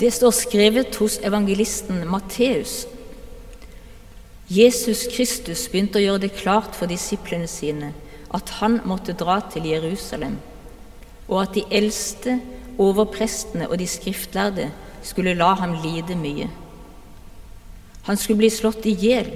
Det 0.00 0.10
står 0.10 0.30
skrevet 0.34 0.96
hos 0.98 1.20
evangelisten 1.22 2.02
Matteus. 2.10 2.86
Jesus 4.50 5.06
Kristus 5.08 5.68
begynte 5.70 6.00
å 6.00 6.02
gjøre 6.02 6.24
det 6.26 6.34
klart 6.36 6.74
for 6.76 6.90
disiplene 6.90 7.46
sine 7.48 7.92
at 8.34 8.50
han 8.58 8.80
måtte 8.88 9.14
dra 9.14 9.38
til 9.52 9.68
Jerusalem, 9.70 10.34
og 11.30 11.44
at 11.44 11.54
de 11.54 11.62
eldste, 11.70 12.40
overprestene 12.74 13.68
og 13.70 13.78
de 13.78 13.86
skriftlærde 13.86 14.66
skulle 15.06 15.36
la 15.38 15.52
ham 15.60 15.76
lide 15.84 16.16
mye. 16.18 16.48
Han 18.08 18.18
skulle 18.18 18.42
bli 18.42 18.50
slått 18.50 18.88
i 18.90 18.96
hjel, 18.98 19.30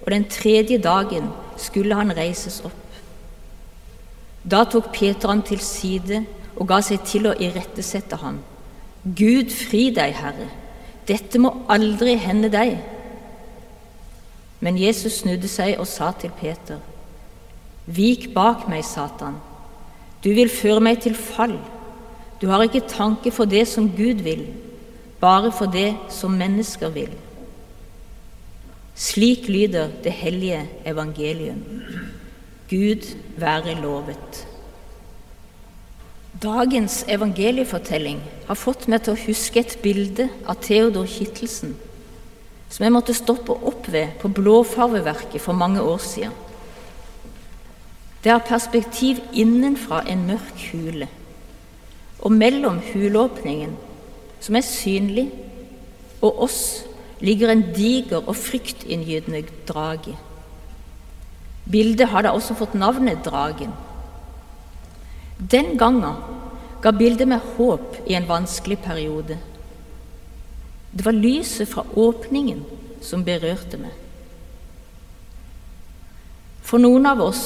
og 0.00 0.08
den 0.14 0.24
tredje 0.32 0.80
dagen 0.80 1.28
skulle 1.60 1.98
han 1.98 2.14
reises 2.16 2.62
opp. 2.64 2.84
Da 4.48 4.64
tok 4.64 4.88
Peter 4.94 5.28
ham 5.28 5.44
til 5.44 5.60
side 5.60 6.22
og 6.56 6.70
ga 6.70 6.80
seg 6.82 7.04
til 7.04 7.28
å 7.28 7.36
irettesette 7.36 8.16
ham. 8.24 8.40
Gud 9.16 9.52
fri 9.54 9.88
deg, 9.94 10.16
Herre, 10.18 10.48
dette 11.08 11.40
må 11.40 11.52
aldri 11.70 12.16
hende 12.20 12.50
deg. 12.52 12.76
Men 14.60 14.78
Jesus 14.80 15.22
snudde 15.22 15.48
seg 15.48 15.78
og 15.78 15.86
sa 15.88 16.10
til 16.18 16.34
Peter, 16.40 16.80
Vik 17.88 18.28
bak 18.34 18.66
meg, 18.68 18.82
Satan. 18.84 19.38
Du 20.20 20.28
vil 20.36 20.50
føre 20.52 20.82
meg 20.84 20.98
til 21.00 21.14
fall. 21.16 21.56
Du 22.40 22.50
har 22.50 22.60
ikke 22.66 22.84
tanke 22.90 23.32
for 23.32 23.48
det 23.48 23.64
som 23.70 23.88
Gud 23.88 24.20
vil, 24.26 24.44
bare 25.22 25.52
for 25.54 25.70
det 25.72 25.94
som 26.12 26.36
mennesker 26.36 26.92
vil. 26.92 27.14
Slik 28.98 29.48
lyder 29.48 29.88
det 30.04 30.12
hellige 30.12 30.60
evangelium. 30.84 31.62
Gud 32.68 33.08
være 33.38 33.78
lovet. 33.80 34.44
Dagens 36.42 37.04
evangeliefortelling 37.08 38.20
har 38.46 38.58
fått 38.58 38.86
meg 38.86 39.02
til 39.04 39.16
å 39.16 39.22
huske 39.26 39.58
et 39.60 39.78
bilde 39.82 40.28
av 40.46 40.60
Theodor 40.62 41.08
Kittelsen 41.10 41.74
som 42.68 42.84
jeg 42.84 42.92
måtte 42.92 43.16
stoppe 43.16 43.54
opp 43.68 43.88
ved 43.92 44.18
på 44.20 44.30
Blåfarveverket 44.36 45.40
for 45.40 45.56
mange 45.56 45.80
år 45.82 46.00
siden. 46.04 46.34
Det 48.22 48.32
har 48.32 48.44
perspektiv 48.44 49.22
innenfra 49.32 50.02
en 50.10 50.26
mørk 50.28 50.64
hule, 50.72 51.08
og 52.18 52.34
mellom 52.34 52.80
huleåpningen, 52.90 53.76
som 54.42 54.58
er 54.58 54.66
synlig, 54.66 55.28
og 56.20 56.42
oss 56.48 56.62
ligger 57.24 57.52
en 57.52 57.62
diger 57.74 58.20
og 58.20 58.36
fryktinngytende 58.36 59.44
drage. 59.68 60.16
Bildet 61.70 62.10
har 62.10 62.26
da 62.26 62.34
også 62.34 62.56
fått 62.58 62.74
navnet 62.78 63.22
Dragen. 63.24 63.72
Den 65.38 65.76
gangen 65.78 66.18
ga 66.82 66.90
bildet 66.94 67.30
meg 67.30 67.44
håp 67.56 67.96
i 68.06 68.16
en 68.18 68.26
vanskelig 68.28 68.80
periode. 68.82 69.38
Det 70.90 71.04
var 71.06 71.14
lyset 71.14 71.68
fra 71.70 71.86
åpningen 71.94 72.64
som 73.04 73.24
berørte 73.24 73.78
meg. 73.78 73.94
For 76.62 76.82
noen 76.82 77.06
av 77.08 77.22
oss 77.24 77.44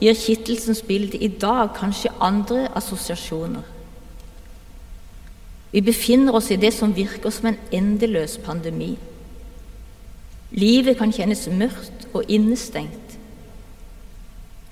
gir 0.00 0.16
Kittelsens 0.18 0.82
bilde 0.82 1.20
i 1.22 1.28
dag 1.28 1.74
kanskje 1.76 2.14
andre 2.20 2.66
assosiasjoner. 2.76 3.62
Vi 5.72 5.82
befinner 5.84 6.34
oss 6.34 6.50
i 6.50 6.56
det 6.56 6.72
som 6.72 6.94
virker 6.96 7.30
som 7.30 7.50
en 7.50 7.58
endeløs 7.74 8.38
pandemi. 8.42 8.94
Livet 10.56 10.96
kan 10.98 11.12
kjennes 11.12 11.44
mørkt 11.52 12.06
og 12.14 12.30
innestengt 12.32 13.05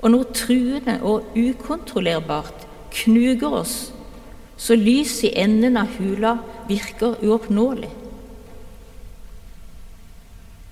og 0.05 0.13
når 0.13 0.33
truende 0.37 0.99
og 1.01 1.33
ukontrollerbart 1.33 2.67
knuger 2.93 3.57
oss 3.65 3.77
så 4.57 4.77
lyset 4.79 5.31
i 5.31 5.35
enden 5.43 5.77
av 5.81 5.97
hula 5.99 6.37
virker 6.69 7.19
uoppnåelig. 7.25 7.91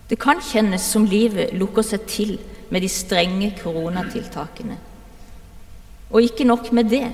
Det 0.08 0.18
kan 0.20 0.42
kjennes 0.44 0.84
som 0.84 1.08
livet 1.08 1.54
lukker 1.56 1.84
seg 1.86 2.06
til 2.06 2.32
med 2.72 2.84
de 2.84 2.90
strenge 2.92 3.50
koronatiltakene. 3.58 4.76
Og 6.12 6.28
ikke 6.28 6.46
nok 6.46 6.70
med 6.76 6.90
det. 6.92 7.08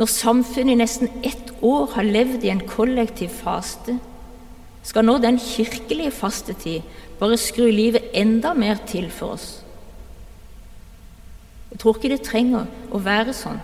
Når 0.00 0.08
samfunnet 0.08 0.72
i 0.72 0.80
nesten 0.80 1.10
ett 1.22 1.52
år 1.60 1.92
har 1.94 2.08
levd 2.08 2.46
i 2.46 2.52
en 2.52 2.64
kollektiv 2.66 3.32
faste, 3.42 3.98
skal 4.82 5.04
nå 5.06 5.18
den 5.22 5.38
kirkelige 5.38 6.10
fastetid 6.16 6.80
bare 7.20 7.38
skru 7.38 7.68
livet 7.70 8.08
enda 8.18 8.54
mer 8.56 8.80
til 8.88 9.10
for 9.12 9.36
oss. 9.36 9.61
Jeg 11.72 11.80
tror 11.80 11.96
ikke 11.96 12.12
det 12.12 12.24
trenger 12.26 12.68
å 12.92 13.00
være 13.00 13.32
sånn. 13.36 13.60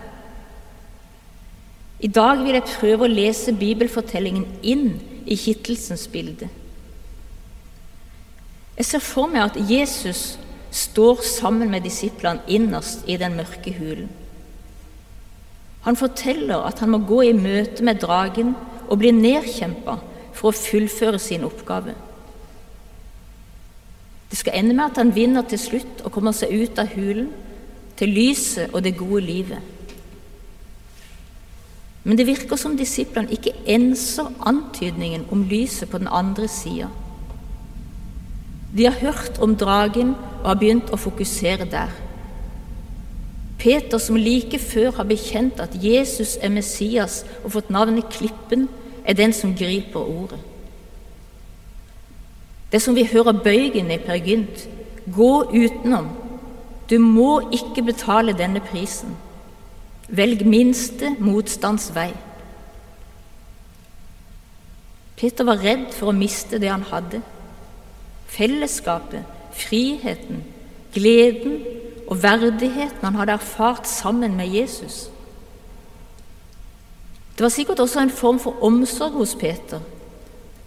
I 1.99 2.09
dag 2.09 2.41
vil 2.41 2.55
jeg 2.55 2.65
prøve 2.71 3.05
å 3.05 3.11
lese 3.11 3.53
bibelfortellingen 3.53 4.47
inn 4.63 4.93
i 5.29 5.35
Kittelsens 5.37 6.07
bilde. 6.09 6.47
Jeg 8.79 8.87
ser 8.87 9.03
for 9.03 9.27
meg 9.27 9.49
at 9.49 9.59
Jesus 9.69 10.39
står 10.71 11.21
sammen 11.27 11.69
med 11.69 11.83
disiplene 11.83 12.45
innerst 12.47 13.03
i 13.09 13.17
den 13.19 13.35
mørke 13.35 13.73
hulen. 13.75 14.07
Han 15.83 15.99
forteller 15.99 16.63
at 16.67 16.79
han 16.79 16.93
må 16.93 17.01
gå 17.07 17.21
i 17.27 17.35
møte 17.35 17.83
med 17.83 17.99
dragen 18.01 18.53
og 18.87 19.01
bli 19.01 19.11
nedkjempa 19.15 19.97
for 20.35 20.49
å 20.49 20.55
fullføre 20.55 21.19
sin 21.21 21.43
oppgave. 21.47 21.93
Det 24.29 24.39
skal 24.39 24.59
ende 24.59 24.75
med 24.77 24.85
at 24.85 24.99
han 25.01 25.13
vinner 25.15 25.45
til 25.49 25.59
slutt 25.59 26.03
og 26.05 26.13
kommer 26.15 26.35
seg 26.35 26.53
ut 26.53 26.79
av 26.79 26.91
hulen 26.95 27.29
til 27.99 28.15
lyset 28.15 28.71
og 28.73 28.83
det 28.83 28.97
gode 28.97 29.21
livet. 29.21 29.59
Men 32.03 32.17
det 32.17 32.27
virker 32.27 32.55
som 32.55 32.77
disiplene 32.79 33.31
ikke 33.35 33.53
enser 33.67 34.31
antydningen 34.47 35.27
om 35.31 35.43
lyset 35.43 35.89
på 35.89 35.99
den 35.99 36.07
andre 36.07 36.47
sida. 36.47 36.87
De 38.77 38.85
har 38.85 38.99
hørt 39.01 39.39
om 39.41 39.55
dragen 39.55 40.15
og 40.41 40.47
har 40.47 40.61
begynt 40.61 40.93
å 40.93 40.99
fokusere 40.99 41.67
der. 41.69 41.91
Peter, 43.59 43.97
som 43.97 44.15
like 44.15 44.59
før 44.59 44.93
har 44.95 45.03
bekjent 45.03 45.59
at 45.59 45.75
Jesus 45.83 46.37
er 46.41 46.53
Messias 46.53 47.25
og 47.43 47.51
fått 47.51 47.69
navnet 47.69 48.07
Klippen, 48.13 48.69
er 49.03 49.13
den 49.13 49.33
som 49.33 49.55
griper 49.57 49.99
ordet. 49.99 50.39
Det 52.71 52.81
som 52.81 52.95
vi 52.95 53.03
hører 53.03 53.41
bøygen 53.43 53.91
i 53.91 53.97
Per 53.97 54.21
Gynt, 54.23 54.67
gå 55.11 55.33
utenom, 55.49 56.07
du 56.89 56.97
må 56.97 57.51
ikke 57.53 57.83
betale 57.85 58.33
denne 58.33 58.61
prisen. 58.65 59.13
Velg 60.09 60.41
minste 60.45 61.13
motstands 61.21 61.91
vei. 61.93 62.09
Peter 65.19 65.45
var 65.45 65.61
redd 65.61 65.91
for 65.93 66.09
å 66.09 66.15
miste 66.15 66.57
det 66.61 66.71
han 66.71 66.87
hadde. 66.89 67.19
Fellesskapet, 68.31 69.27
friheten, 69.53 70.41
gleden 70.95 71.59
og 72.07 72.23
verdigheten 72.23 73.05
han 73.05 73.19
hadde 73.19 73.37
erfart 73.37 73.89
sammen 73.89 74.37
med 74.39 74.49
Jesus. 74.49 75.09
Det 77.35 77.45
var 77.45 77.53
sikkert 77.53 77.79
også 77.79 78.01
en 78.01 78.11
form 78.11 78.39
for 78.41 78.63
omsorg 78.65 79.19
hos 79.19 79.35
Peter. 79.39 79.83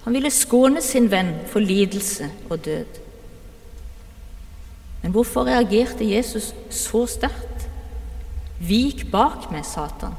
Han 0.05 0.15
ville 0.15 0.31
skåne 0.31 0.83
sin 0.83 1.11
venn 1.11 1.35
for 1.51 1.61
lidelse 1.61 2.31
og 2.51 2.63
død. 2.65 3.02
Men 5.03 5.15
hvorfor 5.15 5.47
reagerte 5.47 6.07
Jesus 6.07 6.53
så 6.71 7.07
sterkt? 7.11 7.67
Vik 8.63 9.09
bak 9.11 9.51
meg, 9.51 9.67
Satan. 9.67 10.15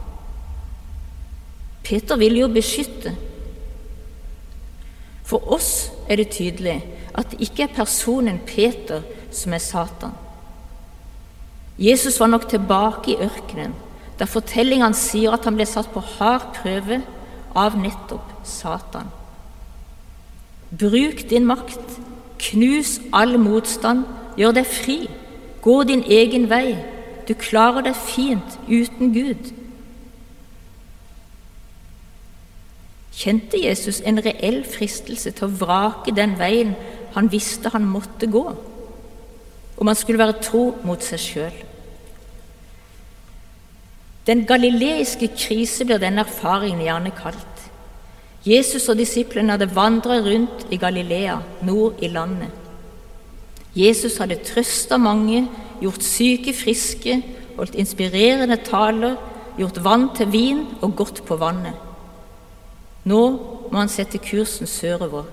Peter 1.83 2.19
vil 2.19 2.37
jo 2.41 2.49
beskytte. 2.51 3.13
For 5.23 5.43
oss 5.55 5.91
er 6.11 6.19
det 6.19 6.33
tydelig 6.35 6.81
at 7.15 7.31
det 7.31 7.39
ikke 7.45 7.67
er 7.67 7.75
personen 7.75 8.41
Peter 8.45 9.05
som 9.31 9.55
er 9.55 9.63
Satan. 9.63 10.13
Jesus 11.79 12.19
var 12.19 12.29
nok 12.29 12.49
tilbake 12.51 13.13
i 13.13 13.19
ørkenen 13.23 13.73
da 14.19 14.27
fortellingene 14.29 14.95
sier 14.97 15.33
at 15.33 15.47
han 15.47 15.57
ble 15.57 15.65
satt 15.67 15.89
på 15.93 16.03
hard 16.17 16.51
prøve 16.59 16.99
av 17.57 17.77
nettopp 17.79 18.45
Satan. 18.47 19.09
Bruk 20.73 21.23
din 21.29 21.47
makt, 21.49 21.97
knus 22.41 22.97
all 23.13 23.37
motstand 23.41 24.05
Gjør 24.37 24.55
deg 24.57 24.69
fri. 24.69 24.97
Gå 25.63 25.75
din 25.87 26.03
egen 26.09 26.49
vei. 26.51 26.77
Du 27.27 27.33
klarer 27.39 27.85
deg 27.85 27.95
fint 27.95 28.57
uten 28.67 29.13
Gud. 29.15 29.51
Kjente 33.13 33.59
Jesus 33.61 34.01
en 34.03 34.19
reell 34.25 34.63
fristelse 34.65 35.31
til 35.37 35.47
å 35.47 35.55
vrake 35.61 36.15
den 36.17 36.33
veien 36.39 36.73
han 37.13 37.29
visste 37.29 37.69
han 37.69 37.85
måtte 37.85 38.25
gå, 38.25 38.41
om 39.77 39.89
han 39.89 39.97
skulle 39.97 40.21
være 40.21 40.41
tro 40.41 40.63
mot 40.87 41.05
seg 41.05 41.21
sjøl? 41.21 41.59
Den 44.25 44.45
galileiske 44.49 45.29
krise 45.35 45.85
blir 45.85 46.01
den 46.01 46.17
erfaringen 46.21 46.81
gjerne 46.81 47.11
kalt. 47.15 47.63
Jesus 48.47 48.89
og 48.91 48.97
disiplene 48.99 49.55
hadde 49.55 49.71
vandret 49.75 50.25
rundt 50.25 50.65
i 50.71 50.79
Galilea, 50.79 51.37
nord 51.67 52.01
i 52.03 52.09
landet. 52.11 52.62
Jesus 53.75 54.19
hadde 54.21 54.41
trøsta 54.45 54.99
mange, 55.01 55.47
gjort 55.81 56.03
syke 56.05 56.53
friske, 56.53 57.17
holdt 57.57 57.77
inspirerende 57.79 58.59
taler, 58.65 59.17
gjort 59.57 59.79
vann 59.85 60.09
til 60.17 60.29
vin 60.33 60.61
og 60.81 60.95
gått 60.97 61.23
på 61.25 61.37
vannet. 61.41 61.77
Nå 63.09 63.21
må 63.71 63.79
han 63.79 63.91
sette 63.91 64.21
kursen 64.21 64.69
sørover, 64.69 65.25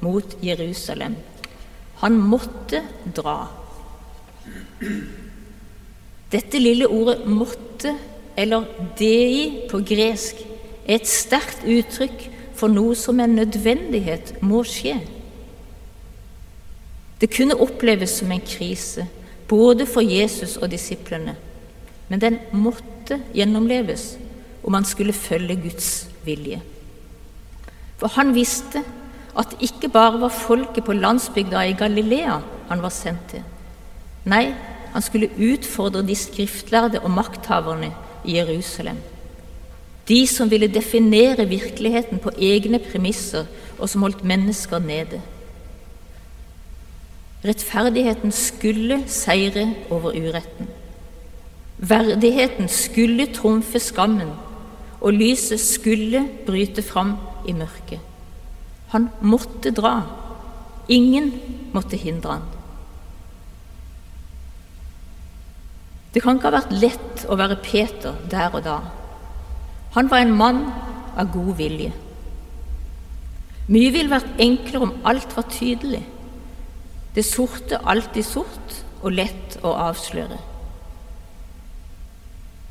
mot 0.00 0.36
Jerusalem. 0.44 1.16
Han 1.98 2.20
måtte 2.22 2.84
dra. 3.16 3.48
Dette 6.30 6.58
lille 6.58 6.86
ordet 6.86 7.26
'måtte', 7.26 7.96
eller 8.36 8.64
'dei' 8.98 9.68
på 9.70 9.78
gresk, 9.78 10.36
er 10.86 10.94
et 10.94 11.08
sterkt 11.08 11.64
uttrykk 11.64 12.30
for 12.54 12.68
noe 12.68 12.94
som 12.94 13.14
med 13.14 13.28
nødvendighet 13.28 14.42
må 14.42 14.62
skje. 14.62 15.00
Det 17.20 17.30
kunne 17.34 17.58
oppleves 17.58 18.18
som 18.20 18.32
en 18.32 18.44
krise, 18.44 19.06
både 19.48 19.86
for 19.86 20.04
Jesus 20.04 20.56
og 20.56 20.70
disiplene, 20.70 21.34
men 22.08 22.20
den 22.20 22.38
måtte 22.52 23.18
gjennomleves 23.34 24.16
om 24.62 24.74
han 24.76 24.84
skulle 24.84 25.16
følge 25.16 25.56
Guds 25.56 26.08
vilje. 26.24 26.60
For 27.98 28.12
han 28.14 28.34
visste 28.36 28.84
at 29.38 29.52
det 29.52 29.70
ikke 29.70 29.90
bare 29.92 30.20
var 30.20 30.34
folket 30.34 30.86
på 30.86 30.96
landsbygda 30.96 31.62
i 31.66 31.76
Galilea 31.78 32.40
han 32.68 32.82
var 32.82 32.92
sendt 32.94 33.30
til. 33.32 33.44
Nei, 34.28 34.52
han 34.92 35.04
skulle 35.04 35.30
utfordre 35.36 36.02
de 36.06 36.16
skriftlærde 36.16 37.00
og 37.04 37.10
makthaverne 37.10 37.92
i 38.24 38.36
Jerusalem. 38.38 38.98
De 40.08 40.26
som 40.26 40.50
ville 40.50 40.70
definere 40.72 41.48
virkeligheten 41.48 42.18
på 42.18 42.32
egne 42.40 42.78
premisser, 42.78 43.44
og 43.78 43.88
som 43.88 44.02
holdt 44.02 44.24
mennesker 44.24 44.78
nede. 44.78 45.20
Rettferdigheten 47.44 48.32
skulle 48.32 49.02
seire 49.06 49.74
over 49.90 50.16
uretten. 50.16 50.68
Verdigheten 51.78 52.68
skulle 52.68 53.28
trumfe 53.34 53.78
skammen, 53.78 54.32
og 55.00 55.12
lyset 55.12 55.60
skulle 55.60 56.24
bryte 56.46 56.82
fram 56.82 57.14
i 57.46 57.54
mørket. 57.54 58.00
Han 58.88 59.08
måtte 59.22 59.70
dra. 59.70 60.00
Ingen 60.88 61.32
måtte 61.72 61.96
hindre 61.96 62.32
han. 62.38 62.46
Det 66.14 66.22
kan 66.24 66.38
ikke 66.38 66.50
ha 66.50 66.56
vært 66.56 66.74
lett 66.74 67.24
å 67.28 67.36
være 67.38 67.60
Peter 67.62 68.16
der 68.32 68.54
og 68.56 68.64
da. 68.64 68.78
Han 69.94 70.08
var 70.10 70.24
en 70.24 70.34
mann 70.34 70.64
av 71.14 71.30
god 71.30 71.54
vilje. 71.60 71.92
Mye 73.68 73.92
ville 73.92 74.10
vært 74.10 74.40
enklere 74.40 74.88
om 74.88 74.94
alt 75.06 75.36
var 75.36 75.46
tydelig. 75.52 76.02
Det 77.14 77.24
sorte 77.24 77.80
alltid 77.84 78.26
sort 78.26 78.78
og 79.02 79.14
lett 79.14 79.58
å 79.64 79.72
avsløre. 79.88 80.38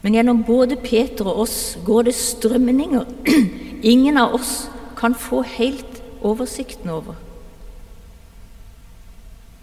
Men 0.04 0.16
gjennom 0.16 0.44
både 0.48 0.78
Peter 0.80 1.28
og 1.28 1.44
oss 1.48 1.60
går 1.86 2.08
det 2.08 2.16
strømninger 2.16 3.08
ingen 3.94 4.20
av 4.22 4.36
oss 4.38 4.68
kan 4.98 5.16
få 5.18 5.42
helt 5.58 6.02
oversikten 6.26 6.90
over. 6.90 7.18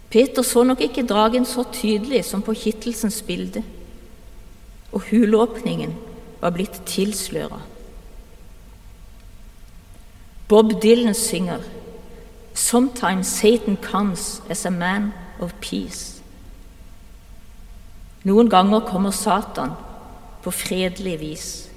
Peter 0.09 0.45
så 0.47 0.63
nok 0.63 0.83
ikke 0.85 1.03
dragen 1.07 1.47
så 1.49 1.65
tydelig 1.73 2.23
som 2.27 2.43
på 2.45 2.53
kittelsens 2.55 3.21
bilde, 3.25 3.63
og 4.95 5.09
hulåpningen 5.09 5.95
var 6.39 6.53
blitt 6.55 6.77
tilsløra. 6.87 7.59
Bob 10.47 10.75
Dylan 10.81 11.17
synger 11.17 11.65
Sometimes 12.55 13.27
Satan 13.27 13.77
comes 13.77 14.41
as 14.49 14.65
a 14.65 14.71
man 14.71 15.11
of 15.39 15.53
peace. 15.61 16.21
Noen 18.23 18.49
ganger 18.49 18.81
kommer 18.87 19.11
Satan 19.11 19.75
på 20.41 20.51
fredelig 20.51 21.19
vis. 21.19 21.69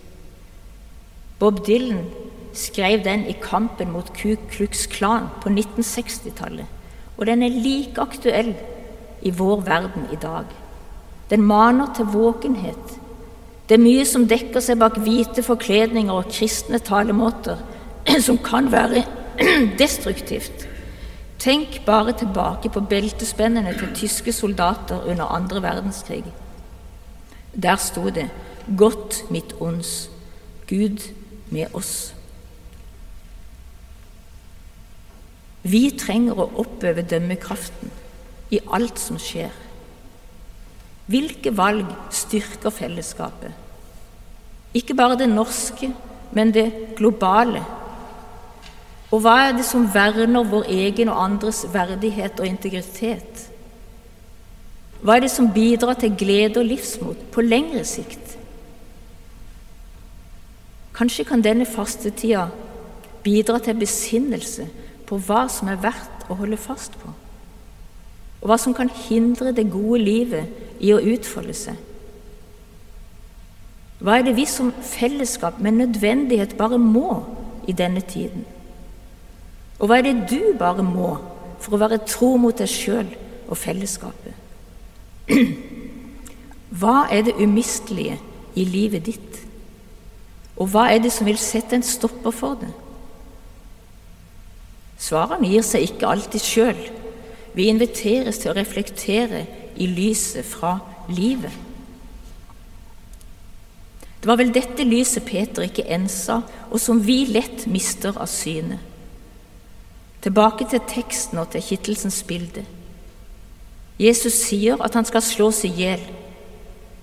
Bob 1.38 1.66
Dylan 1.66 2.06
skrev 2.54 3.04
den 3.04 3.26
i 3.28 3.36
kampen 3.42 3.92
mot 3.92 4.14
Ku 4.14 4.36
Klux 4.50 4.86
Klan 4.86 5.28
på 5.42 5.50
1960-tallet 5.50 6.78
og 7.19 7.26
den 7.26 7.42
er 7.42 7.50
like 7.50 7.98
aktuell 8.00 8.52
i 9.26 9.32
vår 9.34 9.64
verden 9.66 10.06
i 10.14 10.19
dag. 10.22 10.46
Den 11.30 11.42
maner 11.42 11.90
til 11.96 12.06
våkenhet. 12.12 12.94
Det 13.69 13.76
er 13.76 13.82
mye 13.82 14.04
som 14.08 14.28
dekker 14.30 14.62
seg 14.64 14.78
bak 14.80 14.96
hvite 15.02 15.42
forkledninger 15.44 16.14
og 16.14 16.30
kristne 16.32 16.78
talemåter, 16.78 17.58
som 18.26 18.38
kan 18.38 18.70
være 18.72 19.02
destruktivt. 19.82 20.69
Tenk 21.38 21.85
bare 21.87 22.12
tilbake 22.19 22.70
på 22.70 22.81
beltespennene 22.81 23.75
til 23.79 23.94
tyske 23.94 24.32
soldater 24.32 25.05
under 25.06 25.25
andre 25.25 25.62
verdenskrig. 25.62 26.25
Der 27.62 27.76
sto 27.76 28.11
det 28.11 28.31
'Godt 28.76 29.31
mitt 29.31 29.55
ons, 29.61 30.11
Gud 30.67 30.99
med 31.50 31.67
oss'. 31.75 32.14
Vi 35.62 35.90
trenger 35.99 36.38
å 36.38 36.50
oppøve 36.62 37.02
dømmekraften 37.02 37.90
i 38.50 38.61
alt 38.73 38.99
som 38.99 39.19
skjer. 39.19 39.50
Hvilke 41.06 41.56
valg 41.56 41.87
styrker 42.11 42.70
fellesskapet? 42.70 43.52
Ikke 44.75 44.94
bare 44.94 45.19
det 45.19 45.29
norske, 45.29 45.93
men 46.32 46.55
det 46.55 46.96
globale. 46.96 47.64
Og 49.08 49.22
hva 49.25 49.37
er 49.46 49.55
det 49.56 49.64
som 49.64 49.87
verner 49.88 50.44
vår 50.44 50.66
egen 50.69 51.08
og 51.08 51.20
andres 51.22 51.62
verdighet 51.72 52.40
og 52.40 52.49
integritet? 52.49 53.46
Hva 55.00 55.16
er 55.16 55.25
det 55.25 55.31
som 55.32 55.49
bidrar 55.55 55.96
til 55.96 56.16
glede 56.19 56.60
og 56.60 56.69
livsmot 56.69 57.31
på 57.32 57.44
lengre 57.44 57.84
sikt? 57.88 58.34
Kanskje 60.99 61.25
kan 61.25 61.44
denne 61.44 61.66
fastetida 61.66 62.49
bidra 63.22 63.60
til 63.62 63.78
besinnelse 63.78 64.66
på 65.06 65.20
hva 65.25 65.46
som 65.52 65.70
er 65.70 65.81
verdt 65.81 66.26
å 66.28 66.37
holde 66.37 66.58
fast 66.61 66.99
på, 67.00 67.12
og 68.43 68.50
hva 68.50 68.58
som 68.61 68.75
kan 68.76 68.90
hindre 69.06 69.54
det 69.54 69.70
gode 69.72 70.02
livet 70.02 70.82
i 70.84 70.93
å 70.93 71.00
utfolde 71.00 71.54
seg. 71.56 71.78
Hva 74.02 74.19
er 74.19 74.28
det 74.28 74.37
vi 74.37 74.44
som 74.46 74.75
fellesskap 74.84 75.62
med 75.62 75.78
nødvendighet 75.81 76.58
bare 76.58 76.78
må 76.78 77.22
i 77.66 77.72
denne 77.72 78.02
tiden? 78.02 78.44
Og 79.78 79.86
hva 79.86 79.98
er 79.98 80.08
det 80.08 80.26
du 80.30 80.54
bare 80.58 80.84
må 80.84 81.14
for 81.62 81.76
å 81.76 81.82
være 81.82 82.02
tro 82.06 82.34
mot 82.40 82.58
deg 82.58 82.70
sjøl 82.70 83.10
og 83.48 83.58
fellesskapet? 83.58 84.34
Hva 86.78 87.06
er 87.12 87.22
det 87.25 87.38
umistelige 87.40 88.19
i 88.58 88.64
livet 88.69 89.06
ditt? 89.06 89.38
Og 90.60 90.69
hva 90.72 90.88
er 90.92 91.00
det 91.00 91.12
som 91.14 91.28
vil 91.28 91.38
sette 91.40 91.78
en 91.78 91.86
stopper 91.86 92.34
for 92.34 92.58
det? 92.60 92.70
Svarene 94.98 95.48
gir 95.48 95.64
seg 95.64 95.86
ikke 95.86 96.11
alltid 96.11 96.44
sjøl. 96.44 96.82
Vi 97.54 97.70
inviteres 97.70 98.42
til 98.42 98.52
å 98.52 98.56
reflektere 98.58 99.44
i 99.78 99.87
lyset 99.88 100.44
fra 100.47 100.75
livet. 101.08 101.54
Det 104.18 104.26
var 104.26 104.40
vel 104.40 104.50
dette 104.52 104.85
lyset 104.85 105.25
Peter 105.25 105.64
ikke 105.64 105.87
ensa, 105.94 106.42
og 106.68 106.82
som 106.82 107.00
vi 107.06 107.23
lett 107.30 107.68
mister 107.70 108.18
av 108.18 108.26
syne. 108.28 108.80
Tilbake 110.22 110.66
til 110.70 110.82
teksten 110.88 111.38
og 111.38 111.50
til 111.52 111.62
kittelsens 111.62 112.22
bilde. 112.26 112.64
Jesus 113.98 114.34
sier 114.46 114.78
at 114.82 114.94
han 114.94 115.06
skal 115.06 115.22
slås 115.22 115.64
i 115.66 115.72
hjel, 115.75 116.02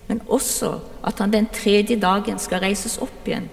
men 0.07 0.22
også 0.27 0.77
at 1.03 1.19
han 1.19 1.34
den 1.34 1.48
tredje 1.51 1.98
dagen 2.00 2.39
skal 2.39 2.63
reises 2.63 2.98
opp 3.03 3.27
igjen. 3.27 3.50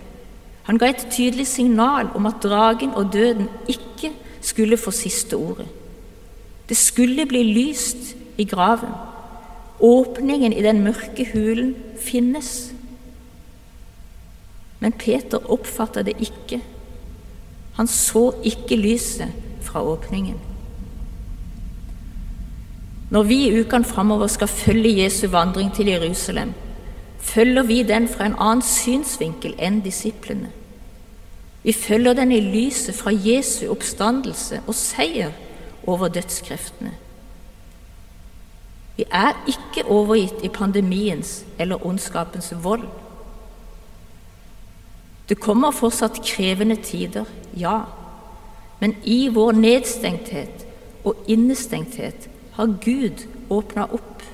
Han 0.69 0.79
ga 0.79 0.93
et 0.93 1.07
tydelig 1.11 1.49
signal 1.51 2.11
om 2.15 2.27
at 2.31 2.43
dragen 2.43 2.95
og 2.95 3.11
døden 3.13 3.49
ikke 3.71 4.13
skulle 4.43 4.79
få 4.79 4.91
siste 4.95 5.35
ordet. 5.35 5.67
Det 6.69 6.77
skulle 6.77 7.27
bli 7.27 7.43
lyst 7.43 8.15
i 8.39 8.45
graven. 8.45 8.93
Åpningen 9.83 10.53
i 10.53 10.63
den 10.63 10.83
mørke 10.85 11.27
hulen 11.33 11.75
finnes. 11.99 12.73
Men 14.79 14.95
Peter 14.95 15.51
oppfatta 15.51 16.03
det 16.07 16.15
ikke. 16.23 16.61
Han 17.75 17.87
så 17.87 18.31
ikke 18.45 18.77
lyset 18.77 19.33
fra 19.63 19.83
åpningen. 19.83 20.41
Når 23.13 23.23
vi 23.23 23.37
i 23.47 23.61
ukene 23.61 23.85
framover 23.85 24.27
skal 24.27 24.49
følge 24.49 25.03
Jesu 25.03 25.27
vandring 25.29 25.75
til 25.75 25.87
Jerusalem, 25.87 26.55
følger 27.19 27.63
vi 27.63 27.83
den 27.83 28.09
fra 28.09 28.27
en 28.27 28.39
annen 28.39 28.65
synsvinkel 28.65 29.55
enn 29.59 29.81
disiplene. 29.85 30.49
Vi 31.63 31.73
følger 31.73 32.13
den 32.13 32.33
i 32.33 32.41
lyset 32.41 32.95
fra 32.95 33.13
Jesu 33.15 33.69
oppstandelse 33.71 34.63
og 34.67 34.75
seier 34.75 35.31
over 35.87 36.09
dødskreftene. 36.09 36.95
Vi 38.97 39.05
er 39.11 39.37
ikke 39.49 39.89
overgitt 39.89 40.45
i 40.45 40.49
pandemiens 40.49 41.45
eller 41.59 41.87
ondskapens 41.87 42.53
vold. 42.63 42.89
Det 45.29 45.41
kommer 45.41 45.71
fortsatt 45.71 46.21
krevende 46.27 46.77
tider, 46.77 47.25
ja, 47.57 47.81
men 48.83 48.97
i 49.07 49.29
vår 49.31 49.53
nedstengthet 49.53 50.65
og 51.07 51.29
innestengthet 51.31 52.27
har 52.57 52.73
Gud 52.83 53.23
åpna 53.51 53.85
opp 53.95 54.25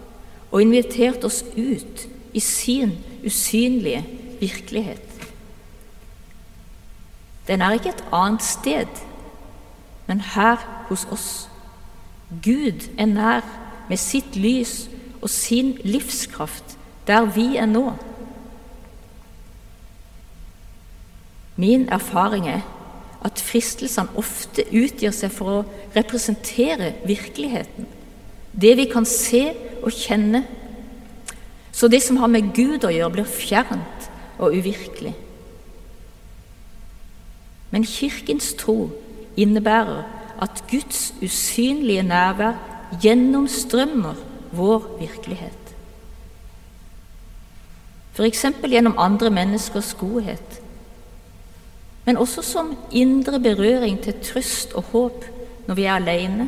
og 0.49 0.63
invitert 0.63 1.27
oss 1.29 1.43
ut 1.53 2.07
i 2.33 2.41
sin 2.41 2.95
usynlige 3.27 4.07
virkelighet. 4.41 5.05
den 7.49 7.63
er 7.63 7.73
ikke 7.73 7.89
et 7.89 8.05
annet 8.13 8.43
sted, 8.43 8.87
men 10.07 10.21
her 10.21 10.57
hos 10.89 11.05
oss. 11.11 11.49
Gud 12.45 12.89
er 12.99 13.07
nær 13.07 13.45
med 13.89 13.97
sitt 13.97 14.37
lys 14.37 14.89
og 15.23 15.31
sin 15.31 15.79
livskraft 15.85 16.77
der 17.07 17.25
vi 17.25 17.57
er 17.57 17.67
nå. 17.67 17.93
Min 21.57 21.89
erfaring 21.89 22.49
er 22.49 22.61
at 23.25 23.41
fristelsene 23.43 24.15
ofte 24.19 24.65
utgir 24.71 25.13
seg 25.15 25.33
for 25.35 25.51
å 25.53 25.65
representere 25.97 26.93
virkeligheten, 27.09 27.89
det 28.53 28.75
vi 28.79 28.87
kan 28.91 29.07
se 29.09 29.51
og 29.83 29.95
kjenne. 29.95 30.45
Så 31.73 31.89
det 31.91 32.03
som 32.03 32.19
har 32.23 32.31
med 32.31 32.53
Gud 32.55 32.87
å 32.87 32.93
gjøre, 32.93 33.15
blir 33.19 33.29
fjernt 33.29 34.09
og 34.39 34.55
uvirkelig. 34.55 35.15
Men 37.71 37.85
Kirkens 37.87 38.55
tro 38.59 38.89
innebærer 39.39 40.07
at 40.43 40.63
Guds 40.71 41.13
usynlige 41.23 42.03
nærvær 42.07 42.57
gjennomstrømmer 43.03 44.19
vår 44.57 44.87
virkelighet. 45.03 45.75
F.eks. 48.19 48.47
gjennom 48.67 48.97
andre 48.99 49.31
menneskers 49.31 49.93
godhet 49.99 50.63
men 52.09 52.17
også 52.17 52.41
som 52.41 52.71
indre 52.97 53.37
berøring 53.37 53.99
til 54.01 54.17
trøst 54.25 54.73
og 54.79 54.87
håp 54.95 55.27
når 55.69 55.77
vi 55.77 55.85
er 55.85 55.99
alene, 55.99 56.47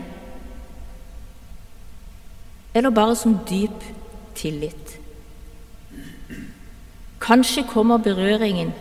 eller 2.73 2.95
bare 2.97 3.17
som 3.19 3.35
dyp 3.50 3.85
tillit. 4.35 4.95
Kanskje 7.21 7.67
kommer 7.69 8.00
berøringen 8.00 8.73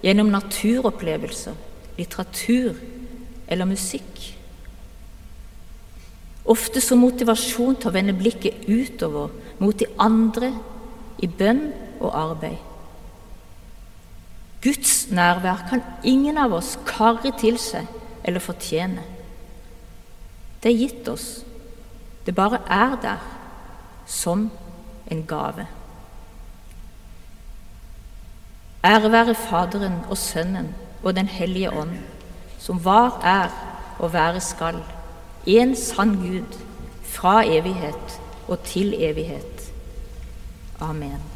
gjennom 0.00 0.32
naturopplevelser, 0.32 1.52
litteratur 2.00 2.80
eller 3.44 3.68
musikk. 3.68 4.24
Ofte 6.48 6.80
som 6.80 7.04
motivasjon 7.04 7.76
til 7.76 7.92
å 7.92 7.96
vende 8.00 8.16
blikket 8.16 8.64
utover 8.72 9.36
mot 9.60 9.76
de 9.76 9.92
andre 10.00 10.54
i 11.20 11.28
bønn 11.28 11.66
og 12.00 12.14
arbeid. 12.16 12.71
Guds 14.62 15.10
nærvær 15.10 15.66
kan 15.70 15.82
ingen 16.04 16.38
av 16.38 16.52
oss 16.54 16.76
karre 16.86 17.32
til 17.38 17.58
seg 17.58 17.88
eller 18.24 18.42
fortjene. 18.42 19.02
Det 20.62 20.70
er 20.70 20.78
gitt 20.78 21.08
oss. 21.10 21.28
Det 22.22 22.34
bare 22.34 22.60
er 22.70 22.94
der, 23.02 23.24
som 24.06 24.50
en 25.10 25.24
gave. 25.26 25.66
Ære 28.84 29.12
være 29.12 29.34
Faderen 29.34 29.98
og 30.10 30.18
Sønnen 30.18 30.74
og 31.02 31.16
Den 31.16 31.26
hellige 31.26 31.72
ånd, 31.72 31.98
som 32.58 32.84
var, 32.84 33.18
er 33.24 33.50
og 33.98 34.12
være 34.12 34.40
skal, 34.40 34.78
en 35.46 35.76
sann 35.76 36.16
Gud, 36.16 36.58
fra 37.02 37.42
evighet 37.46 38.20
og 38.48 38.62
til 38.62 38.94
evighet. 38.98 39.72
Amen. 40.80 41.31